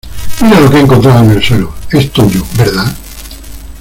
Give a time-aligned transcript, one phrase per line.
[0.41, 1.75] mira lo que he encontrado en el suelo.
[1.91, 2.91] es tuyo,¿ verdad?